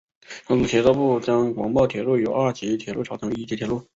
[0.47, 3.87] 同时铁道部将广茂铁路由二级线路调整为一级线路。